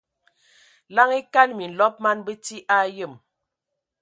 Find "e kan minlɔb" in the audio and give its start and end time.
1.21-1.95